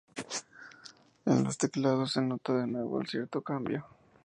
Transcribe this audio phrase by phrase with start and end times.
[1.27, 3.85] En los teclados se nota de nuevo cierto cambio.